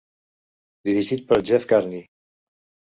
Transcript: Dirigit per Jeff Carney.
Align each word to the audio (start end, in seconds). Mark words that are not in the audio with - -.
Dirigit 0.89 1.23
per 1.29 1.41
Jeff 1.51 1.71
Carney. 1.75 2.05